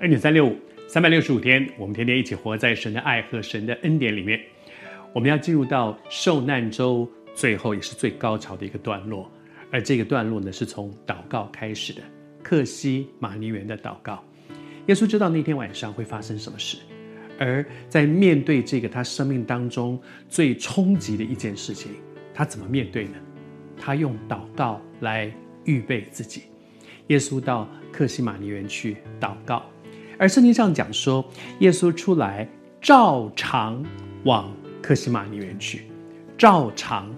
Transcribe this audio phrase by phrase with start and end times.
[0.00, 0.56] 二点三六五，
[0.88, 4.40] 三百六十五天，我们天天一起活在神的爱和神的恩典里面。
[5.12, 9.30] 我们要进入到受难周最后也是最高潮的一个段落，
[9.70, 12.00] 而这个段落呢，是从祷告开始的。
[12.42, 14.24] 克西马尼园的祷告，
[14.86, 16.78] 耶稣知道那天晚上会发生什么事，
[17.38, 21.92] 而在面对这个他生命当中最冲击的一件事情，
[22.32, 23.18] 他怎么面对呢？
[23.76, 25.30] 他用祷告来
[25.66, 26.44] 预备自己。
[27.08, 29.62] 耶稣到克西马尼园去祷告，
[30.20, 31.24] 而圣经上讲说，
[31.60, 32.46] 耶稣出来
[32.78, 33.82] 照常
[34.24, 35.84] 往客西马尼园去，
[36.36, 37.10] 照常，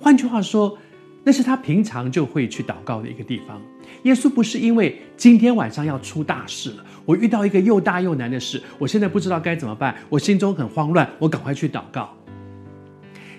[0.00, 0.76] 换句话说，
[1.22, 3.62] 那是他平常就会去祷告的一个地方。
[4.02, 12.10] 耶稣不是因为今天晚上要出大事了，我遇到一个又大又难的事，我现在不知道该怎么办，我心中很慌乱，我赶快去祷告。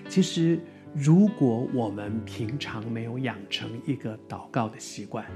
[0.08, 0.58] 其实。
[0.96, 5.26] 如果我们平常没有养成一个祷告的习惯，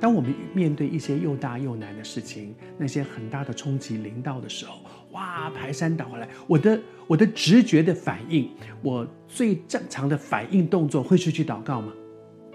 [0.00, 4.80] 当我们面对一些又大又难的事情，那些很大的冲击临到的时候，
[5.12, 8.50] 哇，排山倒海，我的我的直觉的反应，
[8.82, 11.92] 我最正常的反应动作会是去祷告吗？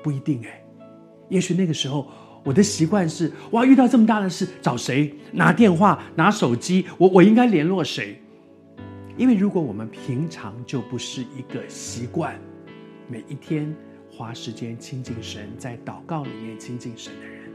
[0.04, 0.64] 不一定哎，
[1.30, 2.08] 也许那个时候
[2.44, 5.14] 我的习惯是，哇，遇到这么大的事，找谁？
[5.32, 8.22] 拿电话，拿手机，我我应该联络谁？
[9.18, 12.40] 因为如果我们平常就不是一个习惯，
[13.10, 13.76] 每一天
[14.20, 17.50] 花时间亲近神，在祷告里面亲近神的人，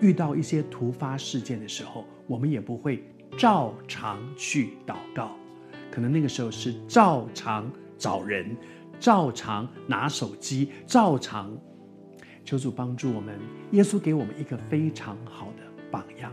[0.00, 3.04] 遇到一些突发事件的时候，我们也不会
[3.36, 5.36] 照常去祷告，
[5.90, 8.56] 可能那个时候是照常找人，
[8.98, 11.54] 照常拿手机，照常
[12.46, 13.38] 求主帮助我们。
[13.72, 16.32] 耶稣给我们一个非常好的榜样。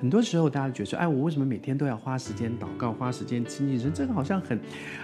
[0.00, 3.92] 很多时候，大家觉得说：“哎，我为什么每天都要花时间祷告，花时间亲近神？
[3.92, 4.58] 这个好像很，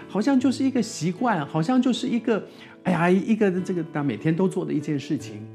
[0.08, 2.42] 好像就是一个习惯，好像就是一个，
[2.84, 5.46] 哎呀，一个这个他每天都做的一件事情。”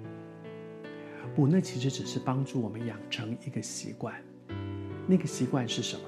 [1.35, 4.13] 不，那其实只是帮助我们养成一个习惯。
[5.07, 6.01] 那个习惯是什么？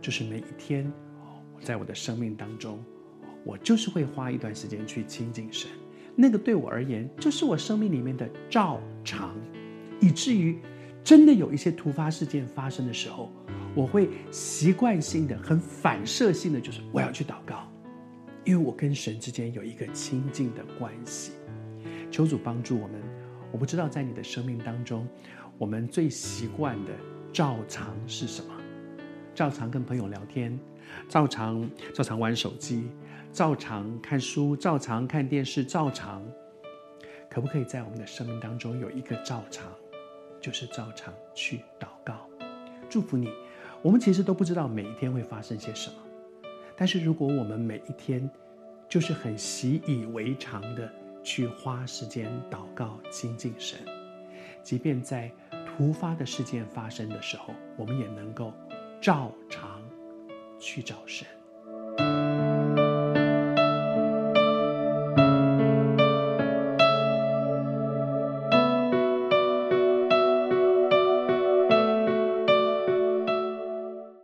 [0.00, 0.92] 就是每一天，
[1.60, 2.78] 在我的生命当中，
[3.42, 5.68] 我就是会花一段时间去亲近神。
[6.14, 9.34] 那个对我而言，就是我生命里面的照常，
[10.00, 10.56] 以至于。
[11.04, 13.30] 真的有一些突发事件发生的时候，
[13.74, 17.70] 我会习惯性的、很反射性的，就是我要去祷告，
[18.42, 21.32] 因为我跟神之间有一个亲近的关系。
[22.10, 23.00] 求主帮助我们。
[23.52, 25.06] 我不知道在你的生命当中，
[25.58, 26.90] 我们最习惯的
[27.32, 28.48] 照常是什么？
[29.32, 30.58] 照常跟朋友聊天，
[31.08, 32.88] 照常照常玩手机，
[33.32, 36.20] 照常看书，照常看电视，照常，
[37.30, 39.70] 可不可以在我们的生命当中有一个照常？
[40.44, 42.28] 就是照常去祷告，
[42.90, 43.32] 祝福你。
[43.80, 45.96] 我们其实都不知道每一天会发生些什么，
[46.76, 48.30] 但是如果我们每一天
[48.86, 53.78] 就是很习以为常的去花时间祷告、亲近神，
[54.62, 55.32] 即便在
[55.64, 58.52] 突发的事件发生的时候，我们也能够
[59.00, 59.82] 照常
[60.58, 61.26] 去找神。